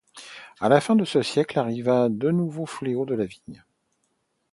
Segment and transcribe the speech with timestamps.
[0.59, 3.63] À la fin de ce siècle arriva deux nouveaux fléaux de la vigne.